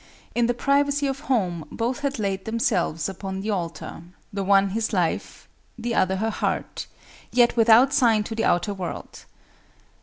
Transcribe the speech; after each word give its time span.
In 0.33 0.47
the 0.47 0.55
privacy 0.55 1.05
of 1.05 1.19
home 1.19 1.65
both 1.71 1.99
had 1.99 2.17
laid 2.17 2.45
themselves 2.45 3.07
upon 3.07 3.41
the 3.41 3.51
altar; 3.51 4.01
the 4.33 4.43
one 4.43 4.69
his 4.69 4.93
life,—the 4.93 5.93
other 5.93 6.15
her 6.15 6.31
heart, 6.31 6.87
yet 7.31 7.55
without 7.55 7.93
sign 7.93 8.23
to 8.23 8.33
the 8.33 8.45
outer 8.45 8.73
world. 8.73 9.25